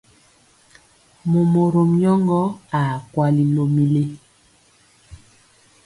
Momorom 1.31 1.91
nyɔŋgɔ 2.01 2.41
aa 2.79 2.93
kwali 3.11 3.43
lomili. 3.55 4.03